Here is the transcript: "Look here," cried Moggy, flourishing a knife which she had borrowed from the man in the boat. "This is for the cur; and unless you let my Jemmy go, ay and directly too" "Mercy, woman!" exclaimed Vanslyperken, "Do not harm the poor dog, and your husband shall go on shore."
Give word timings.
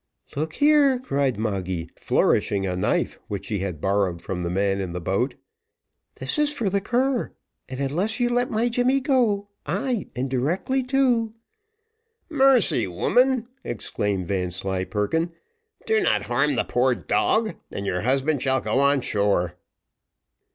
"Look 0.35 0.53
here," 0.53 0.97
cried 0.97 1.37
Moggy, 1.37 1.87
flourishing 1.95 2.65
a 2.65 2.75
knife 2.75 3.19
which 3.27 3.45
she 3.45 3.59
had 3.59 3.79
borrowed 3.79 4.23
from 4.23 4.41
the 4.41 4.49
man 4.49 4.81
in 4.81 4.93
the 4.93 4.99
boat. 4.99 5.35
"This 6.15 6.39
is 6.39 6.51
for 6.51 6.71
the 6.71 6.81
cur; 6.81 7.33
and 7.69 7.79
unless 7.79 8.19
you 8.19 8.29
let 8.31 8.49
my 8.49 8.67
Jemmy 8.67 8.99
go, 8.99 9.49
ay 9.67 10.07
and 10.15 10.27
directly 10.27 10.81
too" 10.81 11.35
"Mercy, 12.41 12.87
woman!" 12.87 13.47
exclaimed 13.63 14.25
Vanslyperken, 14.25 15.33
"Do 15.85 16.01
not 16.01 16.23
harm 16.23 16.55
the 16.55 16.63
poor 16.63 16.95
dog, 16.95 17.53
and 17.69 17.85
your 17.85 18.01
husband 18.01 18.41
shall 18.41 18.59
go 18.59 18.79
on 18.79 19.01
shore." 19.01 19.55